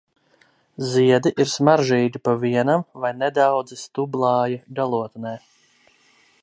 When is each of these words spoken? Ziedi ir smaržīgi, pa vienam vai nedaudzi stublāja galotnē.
Ziedi 0.93 1.31
ir 1.43 1.51
smaržīgi, 1.51 2.21
pa 2.29 2.35
vienam 2.45 2.85
vai 3.03 3.13
nedaudzi 3.19 3.79
stublāja 3.83 4.61
galotnē. 4.81 5.37